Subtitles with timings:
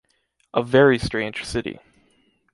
[0.55, 1.77] A very strange city.